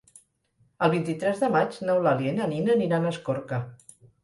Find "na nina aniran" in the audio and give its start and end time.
2.41-3.09